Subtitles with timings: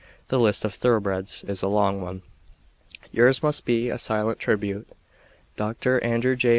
[0.29, 2.23] The list of thoroughbreds is a long one.
[3.11, 4.87] Yours must be a silent tribute.
[5.55, 6.49] Doctor Andrew J.